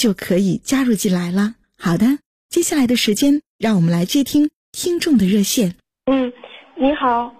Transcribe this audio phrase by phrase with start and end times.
[0.00, 1.56] 就可以加入进来了。
[1.78, 2.06] 好的，
[2.48, 5.74] 接下来的时间，让我们来接听听众的热线。
[6.06, 6.32] 嗯，
[6.74, 7.34] 你好，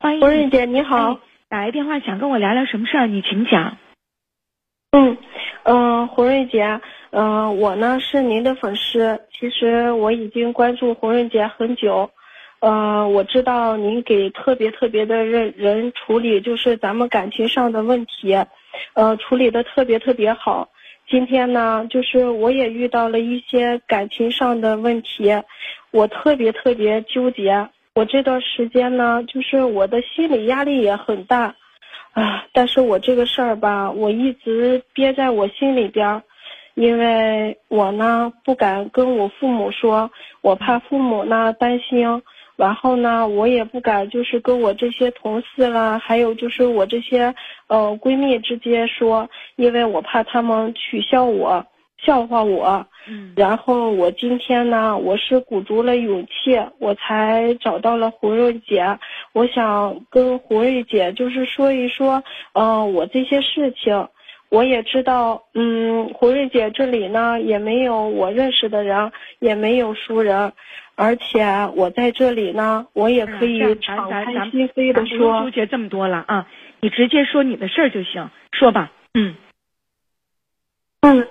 [0.00, 3.06] 欢迎红瑞姐，你好，打来电话想跟我聊聊什么事儿？
[3.06, 3.78] 你请讲。
[4.90, 5.16] 嗯
[5.62, 12.10] 嗯，红瑞姐，嗯，我呢是您的粉丝，其实我已经关注红瑞姐很久，
[12.58, 18.34] 呃，我知道您给特别特别的人人处理就是咱们感情上的问题，
[18.94, 20.70] 呃，处理的特别特别好。
[21.08, 25.32] 今天呢，就是我也遇到了一些感情上的问题，
[25.92, 27.68] 我特别特别纠结。
[27.94, 31.54] 我这段时间呢，就是我的心理压力也很大，
[32.12, 36.22] 啊，但是我这个事儿吧，我一直憋在我心里边，
[36.74, 42.20] 因为我呢不敢跟我父母说，我怕父母呢担心。
[42.56, 47.34] 然后呢，我也不敢就是跟我这些同事啦，还有就是我这些
[47.68, 51.66] 呃闺蜜之间说，因为我怕他们取笑我、
[51.98, 52.86] 笑话我。
[53.08, 53.34] 嗯。
[53.36, 58.98] 然后我今天呢，我是鼓足了勇气，我才找到了胡瑞姐。
[59.32, 62.24] 我想跟胡瑞姐就是说一说，
[62.54, 64.08] 嗯，我这些事情，
[64.56, 70.54] 我也知道，嗯，胡瑞姐这里呢也没有我认识的人，也没有熟人。
[70.94, 71.44] 而且
[71.76, 75.42] 我在这里呢，我也可以敞开心扉的说。
[75.42, 76.46] 纠结这么多了啊，
[76.80, 78.90] 你直接说你的事儿就行，说吧。
[79.12, 79.34] 嗯。
[81.02, 81.28] 嗯，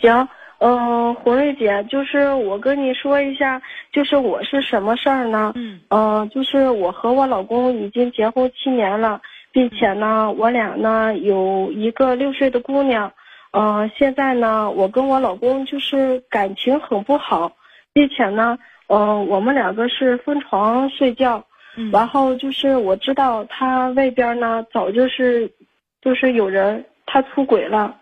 [0.00, 0.26] 行，
[0.60, 3.60] 嗯，胡瑞姐，就是我跟你说一下，
[3.92, 5.52] 就是我是什么事儿呢？
[5.56, 5.80] 嗯。
[5.90, 9.20] 嗯，就是我和我老公已经结婚七年了，
[9.52, 13.12] 并且呢，我俩呢有一个六岁的姑娘。
[13.52, 17.52] 嗯，现在呢，我跟我老公就是感情很不好，
[17.92, 18.58] 并且呢。
[18.88, 21.42] 嗯，我们两个是分床睡觉，
[21.76, 25.50] 嗯然后就是我知道他外边呢早就是，
[26.02, 27.96] 就是有人他出轨了，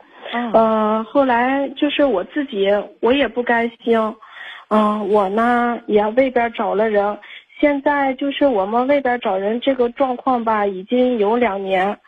[0.53, 2.67] 嗯，后来就是我自己
[3.00, 3.97] 我也不甘心，
[4.69, 7.17] 嗯，我呢也外边找了人，
[7.60, 11.98] 现在就是我们外边找人这个状况吧，已经有两年，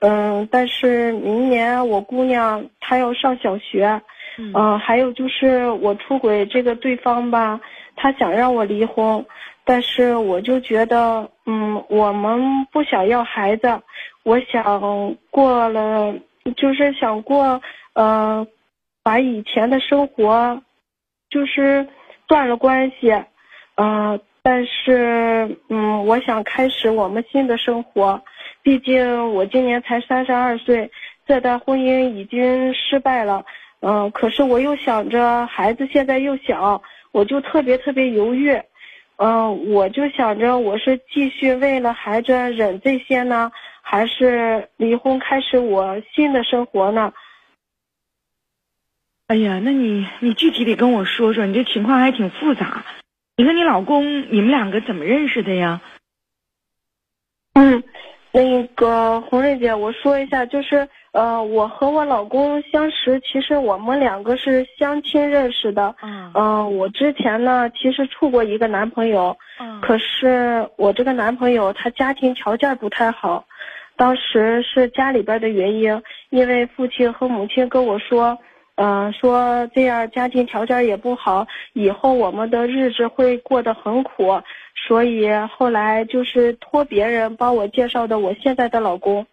[0.00, 4.00] 嗯，但是明年我姑娘她要上小学，
[4.38, 7.60] 嗯，还有就是我出轨这个对方吧。
[7.94, 9.26] 他想让我离婚，
[9.64, 13.82] 但是我就觉得，嗯，我们不想要孩子，
[14.22, 16.14] 我想过了，
[16.56, 17.60] 就是想过，
[17.92, 18.46] 呃，
[19.02, 20.62] 把以前的生活，
[21.28, 21.86] 就是
[22.26, 23.12] 断了关系，
[23.76, 28.22] 嗯，但是，嗯，我想开始我们新的生活，
[28.62, 30.90] 毕竟我今年才三十二岁，
[31.26, 33.44] 这段婚姻已经失败了，
[33.80, 36.82] 嗯，可是我又想着孩子现在又小。
[37.12, 38.58] 我就特别特别犹豫，
[39.16, 47.12] 嗯，我就想着我是继续为了孩子忍这些呢，还是离婚开始我新的生活呢？
[49.26, 52.82] 哎呀，那你你具体得跟我说说，你这情况还挺复杂。
[53.42, 55.80] 你和你老公，你们两个怎么认识的呀？
[57.54, 57.82] 嗯，
[58.30, 60.88] 那个红瑞姐，我说一下，就是。
[61.12, 65.94] 呃，我和我老公相识，其实我们两个是相亲认识的。
[66.00, 66.32] 嗯。
[66.34, 69.36] 嗯，我之前呢，其实处过一个男朋友。
[69.60, 69.80] 嗯。
[69.82, 73.44] 可是我这个男朋友他家庭条件不太好，
[73.96, 76.00] 当时是家里边的原因，
[76.30, 78.38] 因为父亲和母亲跟我说，
[78.74, 84.40] 嗯，说这样家庭条件也不好，以后我们的日子会过得很苦，
[84.74, 89.26] 所以后来就是托别人帮我介绍的我现在的老公。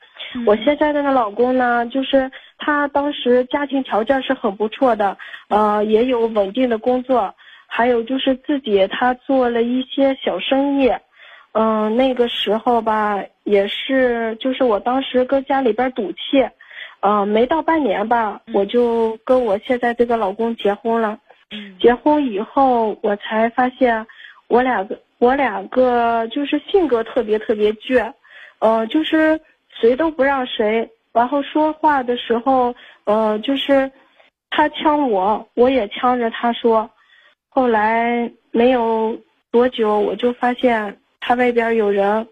[0.45, 7.33] 我现在的老公呢，就是他当时家庭条件是很不错的，呃，也有稳定的工作，
[7.65, 10.91] 还有就是自己他做了一些小生意，
[11.53, 16.45] 嗯，那个时候吧，也是就是我当时跟家里边赌气，
[17.01, 21.19] 呃，没到半年吧，我就跟我现在这个老公结婚了。
[21.51, 24.06] 嗯结婚以后，我才发现
[24.48, 28.13] 我俩个我两个就是性格特别特别倔，
[28.60, 32.75] 呃，就是谁都不让谁，然后说话的时候，
[33.06, 33.92] 呃，就是
[34.51, 36.90] 他呛我，我也呛着他说。
[37.48, 39.19] 后来没有
[39.51, 42.28] 多久，我就发现他外边有人，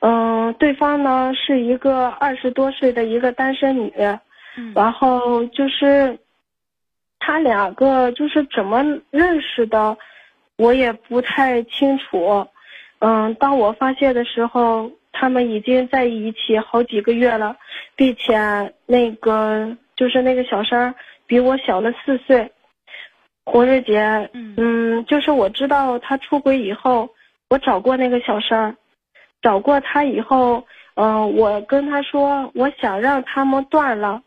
[0.00, 3.92] 嗯、对方呢是一个二十多岁的一个单身女，
[4.56, 6.18] 嗯然后就是
[7.18, 9.96] 他两个就是怎么认识的，
[10.56, 12.46] 我也不太清楚。
[13.00, 17.56] 嗯，当我发现的时候，他们已经在一起好几个月了，
[17.94, 20.94] 并且那个就是那个小三儿
[21.26, 22.50] 比我小了四岁。
[23.44, 27.08] 红日姐，嗯嗯，就是我知道他出轨以后，
[27.48, 28.76] 我找过那个小三儿，
[29.42, 30.64] 找过他以后，
[30.94, 34.22] 嗯、我跟他说我想让他们断了，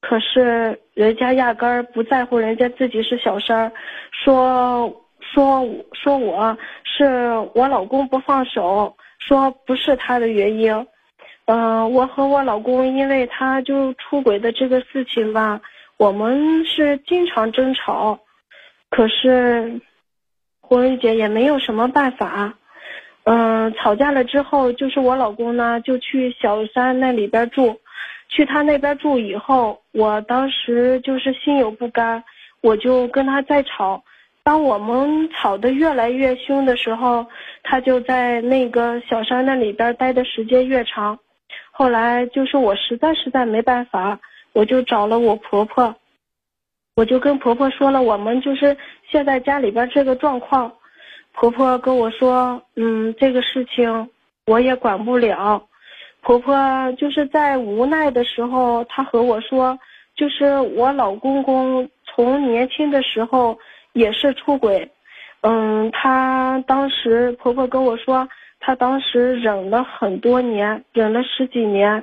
[0.00, 3.72] 可是人家压根儿不在乎人家自己是小三儿，
[4.10, 10.86] 说说说我是我老公不放手，说不是他的原因。
[11.46, 15.60] 嗯、我和我老公因为他就出轨的这个事情吧，
[15.96, 18.18] 我们是经常争吵，
[18.90, 19.80] 可是
[20.60, 22.54] 红瑞姐也没有什么办法。
[23.28, 27.76] 嗯、吵架了之后，就是我老公呢就去小三那里边住，
[28.28, 32.22] 去他那边住以后，我当时就是心有不甘，
[32.60, 34.04] 我就跟他在吵。
[34.44, 37.26] 当我们吵得越来越凶的时候，
[37.64, 41.18] 他就在那个小三那里边待的时间越长。
[41.72, 44.20] 后来就是我实在实在没办法，
[44.52, 45.96] 我就找了我婆婆，
[46.94, 48.76] 我就跟婆婆说了我们就是
[49.10, 50.72] 现在家里边这个状况。
[51.38, 54.08] 婆婆跟我说，嗯，这个事情
[54.46, 55.62] 我也管不了。
[56.22, 56.56] 婆婆
[56.92, 59.78] 就是在无奈的时候，她和我说，
[60.16, 63.58] 就是我老公公从年轻的时候
[63.92, 64.90] 也是出轨，
[65.42, 68.26] 嗯，她当时婆婆跟我说，
[68.58, 72.02] 她当时忍了很多年，忍了十几年，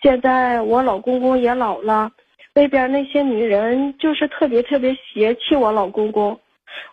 [0.00, 2.12] 现在我老公公也老了，
[2.54, 6.38] 那边那些女人就是特别特别嫌弃我老公公。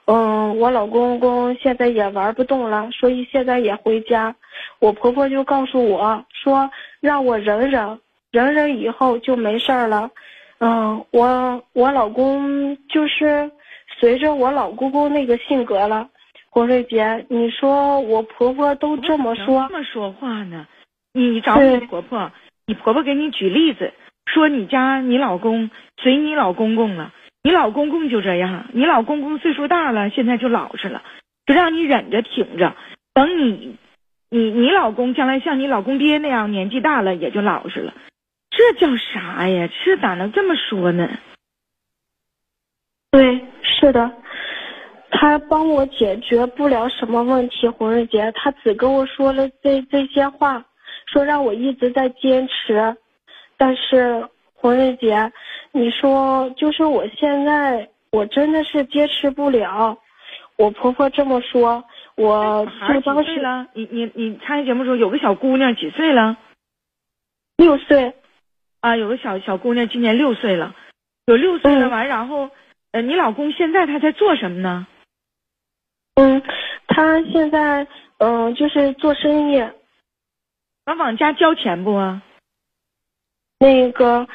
[0.05, 4.35] 嗯，我老公公现在也玩不动了，所以现在也回家。
[4.79, 6.69] 我婆婆就告诉我说，
[7.01, 7.99] 让我忍忍，
[8.31, 10.09] 忍忍以后就没事儿了。
[10.59, 13.51] 嗯，我我老公就是
[13.99, 16.09] 随着我老公公那个性格了。
[16.49, 20.65] 红瑞姐，你说我婆婆都这么说这，么说话呢？
[21.13, 22.31] 你找你婆婆，
[22.65, 23.91] 你婆婆给你举例子，
[24.25, 25.69] 说你家你老公
[26.01, 27.11] 随你老公公了，
[27.45, 31.03] 你老公公就这样，你老公公岁数大了，现在就老实了，
[31.45, 32.75] 就让你忍着挺着，
[33.13, 33.77] 等你，
[34.31, 37.93] 你你老公将来像你老公爹那样年纪大了，也就老实了。
[38.49, 39.69] 这叫啥呀？
[39.83, 41.07] 这咋能这么说呢？
[43.11, 44.11] 对，是的，
[45.11, 50.65] 他帮我解决不了什么问题，红瑞姐，他只跟我说了这这些话，
[51.05, 52.97] 说让我一直在坚持，
[53.55, 55.31] 但是红瑞姐，
[55.75, 59.97] 你说就是我现在我真的是坚持不了，
[60.55, 61.83] 我婆婆这么说，
[62.15, 63.67] 我就当时了？
[63.73, 66.37] 你你你参加节目的时候有个小姑娘几岁了？
[67.57, 68.13] 六岁，
[68.79, 70.73] 啊，有个小小姑娘今年六岁了，
[71.25, 72.49] 有六岁了嗯完，然后
[72.91, 74.87] 呃，你老公现在他在做什么呢？
[76.15, 76.41] 嗯，
[76.87, 77.85] 他现在
[78.19, 79.59] 嗯、就是做生意，
[80.85, 82.21] 完往家交钱不啊？
[83.59, 84.27] 那个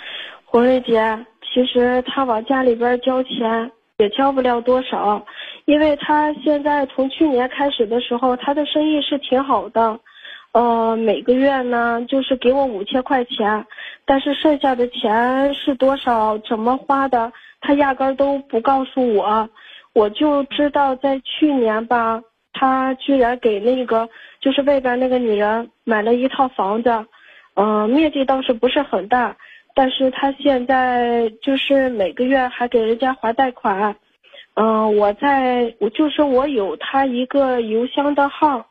[0.51, 1.17] 红瑞姐，
[1.55, 5.25] 其实他往家里边交钱也交不了多少，
[5.65, 10.01] 因为他现在从去年开始的时候，他的生意是挺好的，
[10.51, 13.65] 呃，每个月呢就是给我五千块钱，
[14.05, 19.49] 但是剩下的钱是多少，怎么花的，他压根都不告诉我，
[19.93, 22.21] 我就知道在去年吧，
[22.53, 24.09] 他居然给那个
[24.41, 27.07] 就是外边那个女人买了一套房子。
[27.55, 29.37] 嗯、面积倒是不是很大，
[29.81, 33.97] 但是他现在就是每个月还给人家还贷款。
[34.53, 38.67] 嗯、我在我就是我有他一个邮箱的号，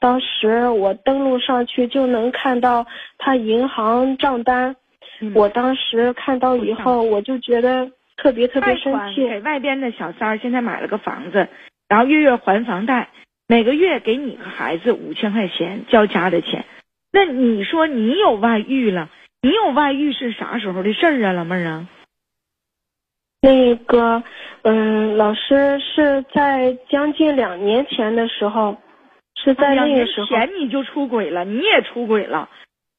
[0.00, 2.88] 当时我登录上去就能看到
[3.18, 4.74] 他银行账单。
[5.20, 9.28] 嗯我当时看到以后，我就觉得特别特别生气。
[9.28, 11.46] 给外边的小三儿现在买了个房子，
[11.88, 13.10] 然后月月还房贷，
[13.46, 16.64] 每个月给你和孩子五千块钱交家的钱。
[17.12, 19.08] 那你说你有外遇了？
[19.40, 21.88] 你有外遇是啥时候的事儿啊，老妹儿啊？
[23.40, 24.24] 那个，
[24.62, 28.76] 嗯，老师是在将近两年前的时候，
[29.36, 30.26] 是在那个时候。
[30.26, 32.50] 前你就出轨了，你也出轨了。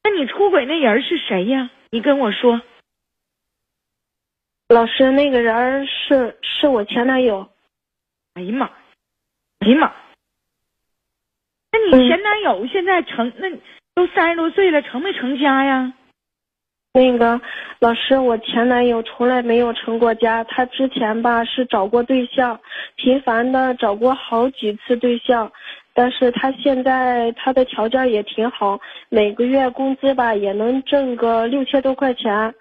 [0.02, 1.70] 那你出轨那人是谁呀？
[1.90, 2.62] 你跟我说。
[4.68, 7.50] 老师，那个人是是我前男友。
[8.32, 8.70] 哎呀妈！
[9.58, 9.92] 哎呀妈！
[11.72, 13.50] 那你前男友现在成那
[13.94, 15.92] 都三十多岁了，成没成家呀？
[16.92, 17.40] 那个
[17.78, 20.42] 老师，我前男友从来没有成过家。
[20.44, 22.58] 他之前吧是找过对象，
[22.96, 25.50] 频繁的找过好几次对象。
[25.94, 32.52] 但是他现在他的条件也挺好，每个月工资吧也能挣个六千多块钱。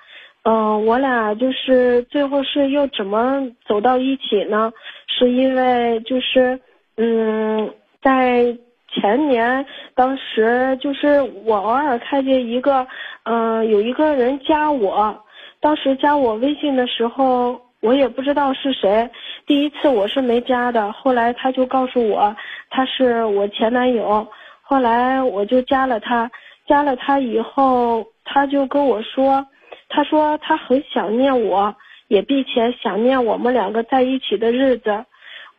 [0.43, 4.71] 嗯，我俩就是最后是又怎么走到一起呢？
[5.07, 6.59] 是因为就是
[6.97, 8.55] 嗯，在
[8.93, 9.65] 前年
[9.95, 12.87] 当时就是我偶尔看见一个
[13.23, 15.23] 嗯有一个人加我，
[15.59, 19.09] 当时加我微信的时候我也不知道是谁，
[19.45, 22.35] 第一次我是没加的，后来他就告诉我
[22.69, 24.27] 他是我前男友，
[24.61, 26.29] 后来我就加了他，
[26.67, 29.45] 加了他以后他就跟我说。
[29.91, 31.75] 他说他很想念我，
[32.09, 35.03] 也并且想念我们两个在一起的日子。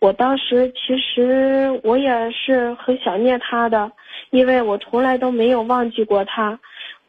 [0.00, 3.92] 我当时其实我也是很想念他的，
[4.30, 6.58] 因为我从来都没有忘记过他。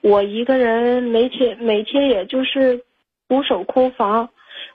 [0.01, 2.83] 我一个人每天每天也就是
[3.29, 4.29] 独守空房，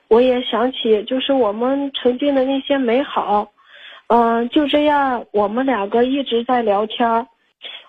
[0.07, 3.51] 我也想起就是我们曾经的那些美好。
[4.07, 7.27] 嗯，就这样，我们两个一直在聊天，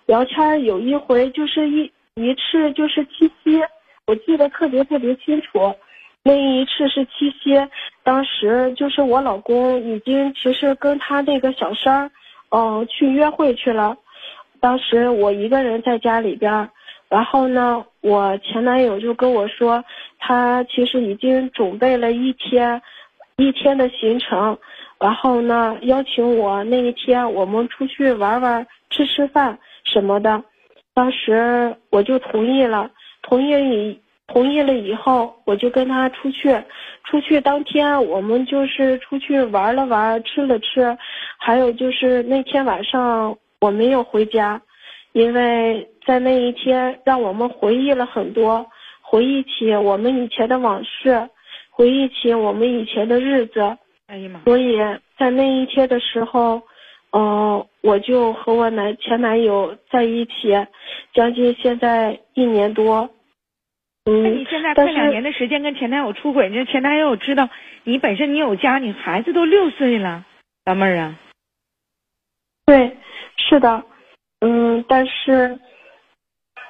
[0.04, 3.62] 聊天有一回就是一一次就是七夕。
[4.06, 5.75] 我记得特别特别清楚，
[6.28, 7.56] 那一次是七夕，
[8.02, 12.11] 当时就是我老公已经其实跟他那个小三儿，
[12.50, 13.97] 嗯，去约会去了。
[14.61, 16.68] 当时我一个人在家里边，
[17.08, 19.82] 然后呢，我前男友就跟我说，
[20.18, 22.82] 他其实已经准备了一天，
[23.38, 24.58] 一天的行程，
[25.00, 30.44] 然后呢，邀请我那一天我们出去玩玩，吃吃饭什么的。
[30.92, 32.90] 当时我就同意了。
[33.23, 36.54] 同意以同意了以后，我就跟他出去。
[37.04, 40.97] 出去当天，我们就是出去玩了玩，吃了吃。
[41.38, 44.61] 还有就是那天晚上我没有回家，
[45.12, 48.66] 因为在那一天让我们回忆了很多，
[49.00, 51.26] 回忆起我们以前的往事，
[51.70, 53.61] 回忆起我们以前的日子。
[54.08, 54.40] 哎呀妈！
[54.44, 54.76] 所以
[55.18, 56.61] 在那一天的时候，
[57.12, 60.54] 嗯，我就和我男前男友在一起，
[61.14, 63.08] 将近现在一年多。
[64.10, 67.48] 那你现在快两年的时间跟前男友出轨，你前男友知道
[67.84, 70.24] 你本身你有家，你孩子都六岁了，
[70.64, 71.18] 老妹儿啊。
[72.66, 72.96] 对，
[73.36, 73.84] 是的，
[74.40, 75.58] 嗯，但是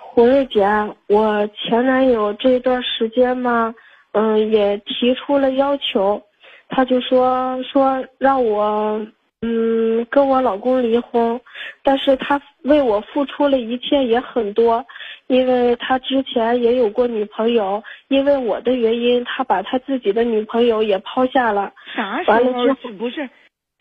[0.00, 0.66] 胡瑞姐，
[1.07, 3.75] 我前男友这段时间嘛，
[4.12, 6.23] 嗯，也提出了要求，
[6.68, 9.07] 他就说说让我。
[9.40, 11.40] 嗯，跟我老公离婚，
[11.85, 14.85] 但是他为我付出了一切也很多，
[15.28, 21.73] 因为他之前也有过女朋友，因为我的原因，他把他自己的女朋友也抛下了。
[21.94, 22.75] 啥时候？
[22.99, 23.28] 不是，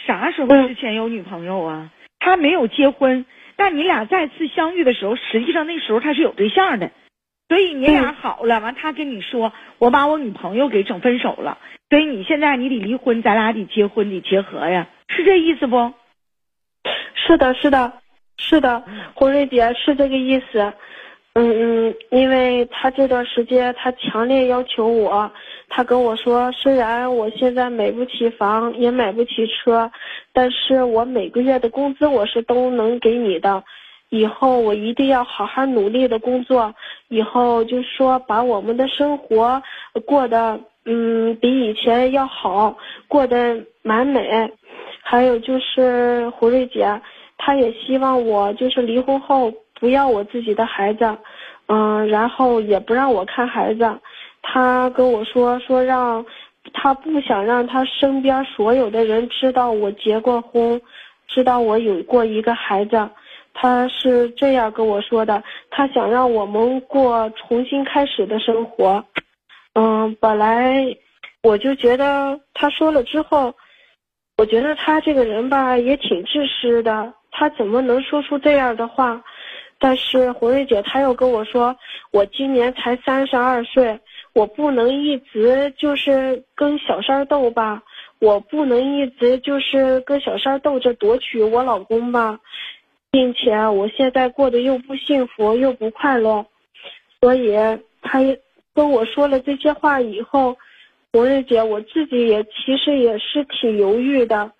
[0.05, 1.89] 啥时候之前有女朋友啊？
[2.19, 3.25] 他没有结婚，
[3.55, 6.91] 但你俩再次相遇的时候，实际上那时候他是有对象的，
[7.47, 14.89] 所以你俩好了，完他跟你说，我把我女朋友给整分手了，所以你现在你得离婚，咱俩得结婚，得结合呀。
[15.07, 15.93] 是这意思不？
[17.15, 17.93] 是的，是的，
[18.37, 20.73] 是的，红瑞姐是这个意思。
[21.39, 25.31] 嗯嗯，因为他这段时间他强烈要求我，
[25.69, 29.91] 他跟我说，虽然我现在买不起房，也买不起车，
[30.33, 33.63] 但是我每个月的工资我是都能给你的。
[34.09, 36.73] 以后我一定要好好努力的工作，
[37.09, 39.61] 以后就说把我们的生活
[40.05, 42.77] 过得嗯比以前要好，
[43.07, 44.49] 过得完美。
[45.03, 47.01] 还有就是胡瑞姐，
[47.37, 51.17] 她也希望我就是离婚后不要我自己的孩子，
[51.67, 53.99] 嗯，然后也不让我看孩子。
[54.41, 56.25] 他跟我说说让，
[56.73, 60.81] 他不想让他身边所有的人知道我结过婚，
[61.27, 63.09] 知道我有过一个孩子。
[63.53, 69.03] 他是这样跟我说的，他想让我们过重新开始的生活。
[69.73, 70.95] 嗯，本来
[71.43, 73.53] 我就觉得他说了之后。
[74.39, 79.19] 我觉得他这个人吧也挺自私的，他怎么能说出这样的话？
[79.79, 81.75] 但是红瑞姐她又跟我说，
[82.11, 83.99] 我今年才三十二岁，
[84.33, 87.83] 我不能一直就是跟小三斗吧，
[88.19, 92.39] 我不能一直就是跟小三斗着夺取我老公吧，
[93.11, 96.45] 并且我现在过得又不幸福又不快乐，
[97.19, 97.55] 所以
[98.01, 98.19] 他
[98.73, 100.57] 跟我说了这些话以后。
[101.13, 104.51] 红瑞姐，我自己也其实也是挺犹豫的，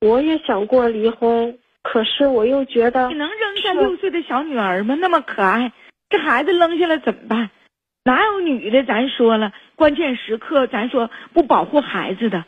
[0.00, 4.96] 我也想过离婚，可是我又觉得你能扔下六岁的小女儿吗？
[5.00, 5.72] 那么可爱，
[6.08, 7.50] 这孩子扔下来怎么办？
[8.04, 8.84] 哪有女的？
[8.84, 12.44] 咱说了，关键时刻咱说不保护孩子的。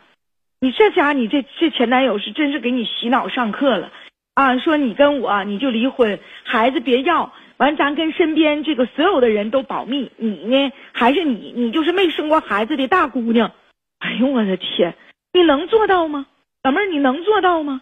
[0.60, 3.90] 你这家你这这前男友是真是给你洗脑上课了
[4.34, 4.58] 啊！
[4.58, 10.10] 说你跟我你就离婚，孩子别要，完咱跟身边这个所有的人都保密。
[10.16, 10.72] 你呢？
[10.92, 11.52] 还是你？
[11.56, 13.52] 你就是没生过孩子的大姑娘。
[13.98, 14.94] 哎呦我的天！
[15.32, 16.26] 你能做到吗，
[16.62, 16.86] 老妹儿？
[16.86, 17.80] 你能做到吗？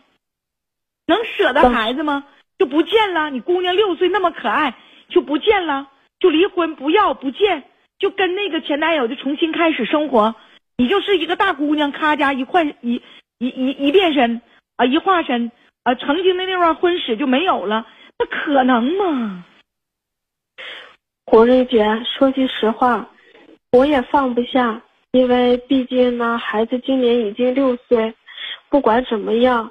[1.10, 2.24] 能舍得孩子吗？
[2.58, 3.28] 就不见了？
[3.30, 4.74] 你姑娘六岁那么可爱，
[5.08, 5.88] 就不见了？
[6.18, 7.64] 就离婚不要不见？
[7.98, 10.34] 就跟那个前男友就重新开始生活？
[10.78, 13.02] 你就是一个大姑娘，咔家一换一
[13.38, 14.40] 一一一变身
[14.76, 15.52] 啊，一化身
[15.82, 17.86] 啊，曾经的那段婚史就没有了，
[18.18, 19.44] 那可能吗？
[21.26, 23.08] 胡瑞姐，说句实话，
[23.72, 28.14] 我也放不下，因为毕竟呢，孩子今年已经六岁，
[28.68, 29.70] 不管怎么样，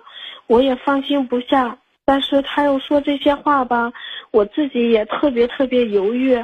[0.50, 1.78] 我也放心不下。
[2.04, 3.94] 但是他又说这些话吧，
[4.32, 6.44] 我自己也特别特别犹豫。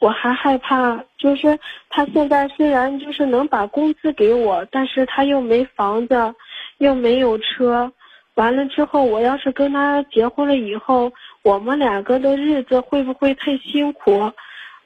[0.00, 1.56] 我还害怕，就是
[1.88, 6.34] 他现在虽然就是能把工资给我，但是他又没房子，
[6.78, 7.92] 又没有车。
[8.34, 11.12] 完了之后，我要是跟他结婚了以后，
[11.42, 14.32] 我们两个的日子会不会太辛苦？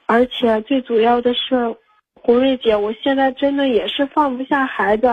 [0.05, 1.75] 而且最主要的是，
[2.13, 5.07] 红瑞姐，我现在真的也是放不下孩子。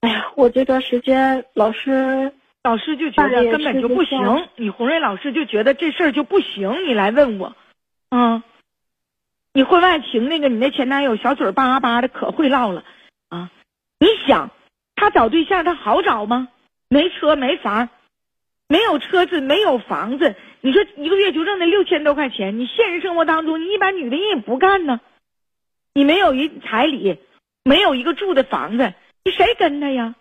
[0.00, 7.56] 哎呀，我这段时间老是老师就觉得根本就不行，你红瑞老师就觉得这事儿就不行，你来问我，
[8.10, 8.42] 嗯。
[9.54, 12.84] 你婚外情那个，你那前男友小嘴巴巴的，可会唠了
[13.28, 13.50] 啊！
[13.98, 14.50] 你想，
[14.94, 16.48] 他找对象他好找吗？
[16.88, 17.90] 没车没房，
[18.66, 25.00] 没有车子没有房子，你说一个月就挣那六千多块钱，你现实生活当中，你一般女的人也不干呢。
[25.92, 27.18] 你没有一彩礼，
[27.62, 30.14] 没有一个住的房子，你谁跟他呀？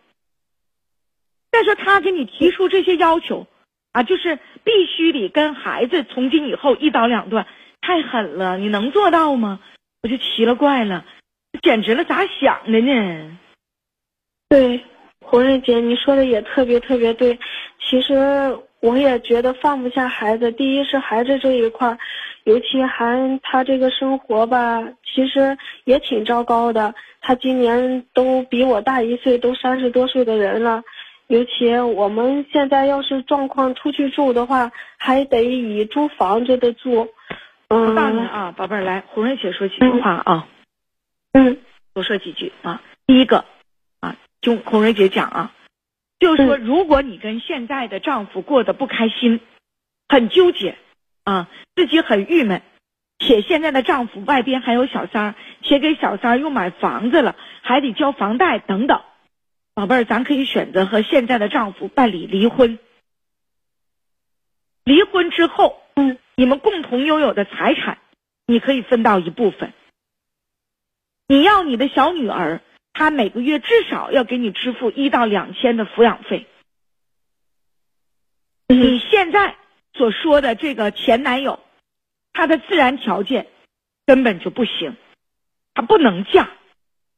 [1.52, 3.48] 再说他给你提出这些要求
[3.92, 7.46] 啊，就是必须得跟孩子从今以后一刀两断。
[7.82, 9.60] 太狠了，你能做到吗？
[10.04, 11.04] 我就奇了怪了，
[11.62, 13.38] 简直了，咋想的呢？
[14.50, 14.82] 对，
[15.20, 17.40] 红瑞姐，你说的也特别特别对。
[17.80, 21.98] 其实我也觉得放不下孩子，第一是孩子这一块，
[22.44, 26.94] 尤其还他这个生活吧，其实也挺糟糕的。
[27.20, 30.84] 他今年都比我大一岁，都三十多岁的人了。
[31.32, 37.08] 尤其我们现在要是状况出去住的话，还得以租房子的住。
[37.70, 40.48] 嗯，大了啊，宝贝儿，来，红瑞姐说几句话啊。
[41.32, 41.60] 嗯，
[41.94, 42.82] 多说几句啊。
[43.08, 43.46] 第一个
[44.02, 45.54] 啊，就红瑞姐讲啊，
[46.20, 49.40] 就是说，如果你跟现在的丈夫过得不开心，
[50.10, 50.76] 很纠结
[51.24, 52.62] 啊，自己很郁闷，
[53.20, 59.00] 且现在的丈夫外边还有小三儿，且给小三儿又买房子了，还得交房贷等等，
[59.74, 62.80] 宝贝儿，咱可以选择和现在的丈夫办理离婚。
[64.84, 65.78] 离婚之后。
[65.94, 67.98] 嗯，你们共同拥有的财产，
[68.48, 69.74] 你可以分到一部分。
[71.28, 72.62] 你要你的小女儿，
[72.94, 76.48] 她每个月至少要给你支付一到两千的抚养费。
[78.70, 79.58] 你现在
[79.94, 81.60] 所说的这个前男友，
[82.32, 83.48] 他的自然条件
[84.06, 84.96] 根本就不行，
[85.74, 86.50] 他不能嫁。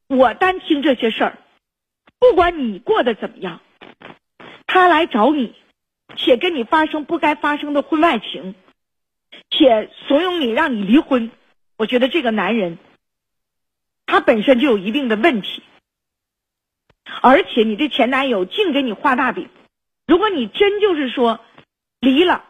[0.07, 1.37] 我单听这些事儿，
[2.23, 3.59] 不管你过得怎么样，
[4.65, 5.53] 他来找你，
[6.15, 8.55] 且跟你发生不该发生的婚外情。
[9.49, 11.31] 且怂恿你让你离婚，
[11.75, 12.77] 我觉得这个男人，
[14.05, 15.63] 他本身就有一定的问题，
[17.21, 19.49] 而且你这前男友净给你画大饼，
[20.07, 21.41] 如果你真就是说
[21.99, 22.45] 离了，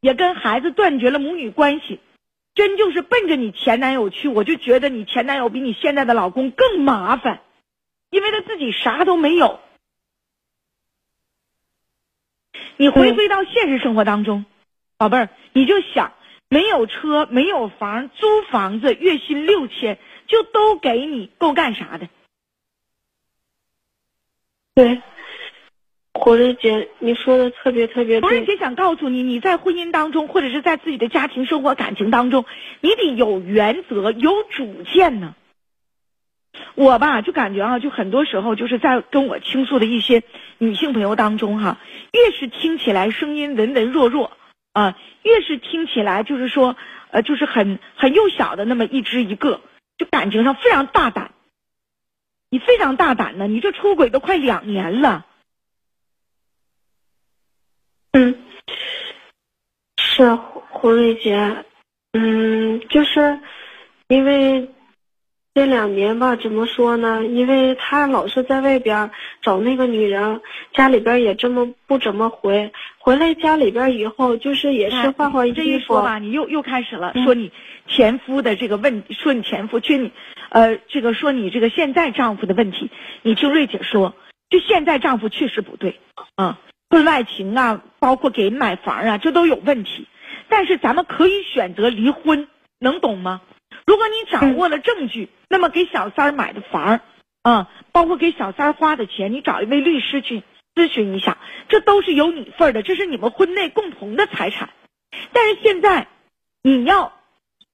[0.00, 2.00] 也跟孩子断绝了母女关系，
[2.54, 7.42] 真就是奔着你前男友去，我就觉得你前男友比你现在的老公更麻烦，
[8.12, 9.58] 因为他自己啥都没有。
[12.76, 14.44] 你回归到现实生活当中，
[14.98, 16.12] 宝贝儿，你就想。
[16.48, 22.10] 没有车，没有房，租房子月薪六千，就都给你，够干啥的？
[24.74, 25.00] 对，
[26.12, 28.28] 火瑞姐，你说的特别特别对。
[28.28, 32.44] 火瑞姐想告诉你，你在婚姻当中，或者是在自己的家庭生活、感情当中，
[32.82, 35.34] 你得有原则、有主见呢。
[36.74, 40.22] 我吧，就感觉啊，就很多时候，就是在跟我倾诉的一些
[40.58, 41.78] 女性朋友当中，哈，
[42.12, 44.36] 越是听起来声音文文弱弱。
[44.72, 46.76] 啊，越是听起来就是说，
[47.10, 49.60] 呃，就是很很幼小的那么一只一个，
[49.98, 51.32] 就感情上非常大胆。
[52.48, 55.26] 你非常大胆呢，你这出轨都快两年了。
[58.12, 58.42] 嗯，
[59.98, 61.66] 是胡瑞姐，
[62.12, 63.40] 嗯，就是
[64.08, 64.70] 因为。
[65.54, 67.26] 这两年吧，怎么说呢？
[67.26, 69.10] 因为他老是在外边
[69.42, 70.40] 找那个女人，
[70.72, 75.56] 家里边也这么不怎么回，回来家里边以后，就是也是换换衣服。
[75.56, 77.52] 这一说吧，你又又开始了，说你
[77.86, 80.10] 前夫的这个问，说你前夫，去你，
[80.48, 82.90] 呃，这个说你这个现在丈夫的问题。
[83.20, 84.14] 你听瑞姐说，
[84.48, 86.00] 就现在丈夫确实不对，
[86.34, 90.08] 啊，婚外情啊，包括给人买房啊，这都有问题。
[90.48, 93.42] 但是咱们可以选择离婚，能懂吗？
[93.86, 97.00] 如果你掌握了证据，那么给小三儿买的房儿，
[97.42, 100.42] 啊，包括给小三儿花的钱，你找一位律师去。
[100.74, 101.36] 咨询一下，
[101.68, 104.70] 这都是有你份儿的，这是你们婚内共同的财产。
[105.34, 106.08] 但是现在，
[106.62, 107.12] 你要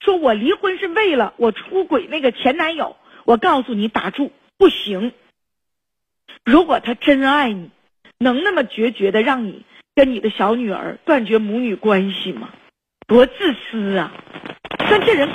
[0.00, 5.12] 说我离婚是为了我出轨那个前男友，我告诉你，打住，不行。
[6.44, 7.70] 如果他真爱你，
[8.18, 12.50] 能那么决绝的让你跟你的小女儿断绝母女关系吗？
[13.06, 14.12] 多自私啊！
[14.76, 15.28] 但这人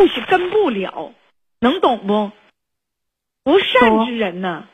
[0.00, 1.12] 不行，跟不了，
[1.58, 2.32] 能懂不？
[3.44, 4.66] 不善之人呢？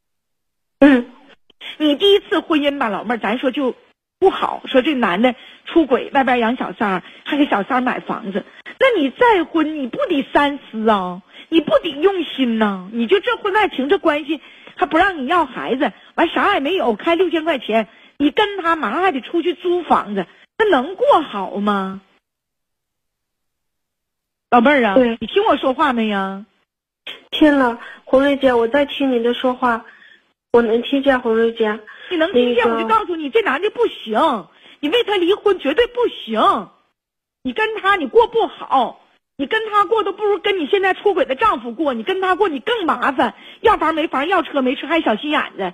[0.80, 1.10] 嗯，
[1.78, 3.74] 你第一次婚姻吧，老妹儿，咱说就
[4.18, 4.60] 不好。
[4.66, 8.44] 说这男的出轨，外边养小三儿，还给小三儿买房子。
[8.78, 11.22] 那你再婚，你不得三思啊？
[11.48, 12.90] 你不得用心呐？
[12.92, 14.42] 你就这婚外情这关系，
[14.76, 17.88] 还不让你要孩子，完啥也没有，开六千块钱，
[18.18, 20.26] 你跟他马上还得出去租房子，
[20.58, 22.02] 那能过好吗？
[24.50, 26.46] 老妹儿啊，你听我说话没呀？
[27.30, 29.84] 听了，红瑞姐，我在听你的说话。
[30.52, 31.80] 我能听见红瑞姐，
[32.10, 34.46] 你能听见我就告诉你，这男的不行，
[34.78, 36.70] 你为他离婚绝对不行，
[37.42, 39.00] 你跟他你过不好，
[39.36, 45.72] 你跟他过都不如跟你现在出轨的丈夫过，你跟他过你更麻烦，要房没房，要车没车，还小心眼子。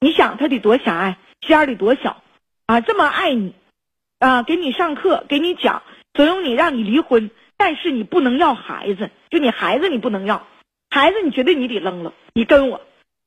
[0.00, 2.22] 你想他得多狭隘，心眼得多小，
[2.64, 3.54] 啊，这么爱你，
[4.18, 5.82] 啊，给你上课，给你讲，
[6.14, 10.46] 怂恿你让你离婚，但是你不能要孩子，就你孩子你不能要，
[10.90, 12.80] 孩子你绝对你得扔了，你跟我。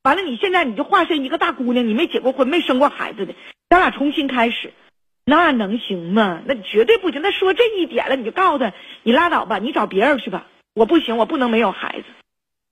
[0.03, 3.33] 完了，你现在你就化身一个大姑娘，你没结过婚，没生过孩子的，
[3.69, 4.71] 咱俩重新开始，
[5.25, 6.41] 那能行吗？
[6.45, 7.21] 那绝对不行。
[7.21, 10.47] 那说这一点了，你就告诉他，你拉倒吧，你找别人去吧。
[10.73, 12.05] 我不行，我不能没有孩子。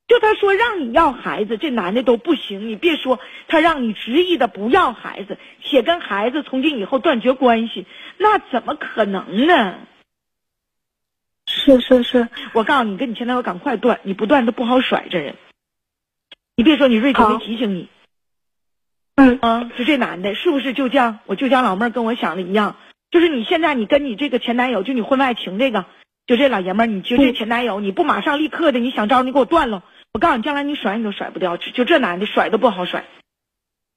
[0.08, 2.70] 就他说让你要孩子，这男的都不行。
[2.70, 7.86] 你别说他让你执意的不要孩子，且跟孩子从今以后断绝关系，
[8.18, 9.80] 那怎么可能呢？
[11.68, 15.36] 是是是，我告诉你，跟你前男友赶快断，你不断都不好甩这人。
[16.56, 17.90] 你别说，你瑞姐没提醒你。
[19.16, 22.78] 嗯啊，就这男的，是不是就像我舅家老妹儿跟我想的一样？
[23.12, 25.86] 就是你现在你跟你这个前男友，就你婚外情这个，
[26.26, 29.84] 就这老爷们儿，你就这前男友，你不马上立刻的，你想招你给我断了。
[30.14, 33.06] 我告诉你，将来你甩你都甩不掉，就这男的甩都不好甩。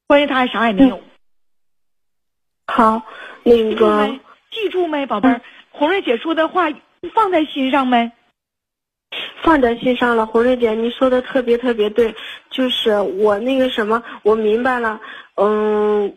[0.07, 1.01] 关键他还啥也没有。
[2.67, 3.03] 好，
[3.43, 5.41] 那个记住没，宝贝儿？
[5.69, 6.69] 红瑞姐说的话
[7.09, 8.11] 放在心上没？
[9.43, 12.15] 放在心上了，红瑞姐，你说的特别特别对，
[12.49, 15.01] 就是我那个什么，我明白了，
[15.35, 16.15] 嗯，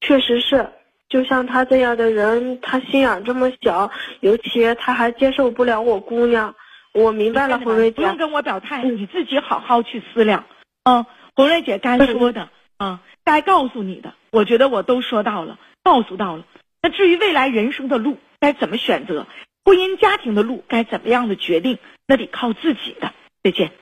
[0.00, 0.70] 确实是，
[1.08, 3.90] 就像他这样的人，他心眼这么小，
[4.20, 6.54] 尤其他还接受不了我姑娘，
[6.94, 10.46] 我明白了，红瑞姐，不用跟我表态，你自己好好去思量，
[10.84, 16.44] 嗯，红瑞姐该说的，啊，该告诉你的，我觉得我都说到了，告诉到了，
[16.80, 19.26] 那至于未来人生的路该怎么选择？
[19.64, 21.78] 婚姻家庭的路该怎么样的决定？
[22.06, 23.12] 那得靠自己的。
[23.42, 23.72] 再见。